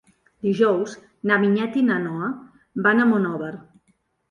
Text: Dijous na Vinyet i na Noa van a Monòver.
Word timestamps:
Dijous 0.45 0.95
na 1.33 1.37
Vinyet 1.43 1.77
i 1.83 1.85
na 1.91 1.99
Noa 2.07 2.31
van 2.89 3.07
a 3.07 3.09
Monòver. 3.13 3.55